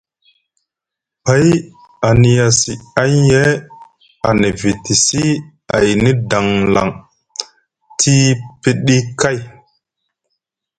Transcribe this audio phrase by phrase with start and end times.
[1.25, 1.47] Pay
[2.07, 3.43] a niyasi anye
[4.27, 5.23] a nivitisi
[5.75, 6.89] ayni danlaŋ
[7.99, 8.27] tii
[8.61, 9.39] piɗi kay.